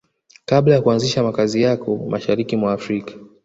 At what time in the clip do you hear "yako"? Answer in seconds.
1.61-1.95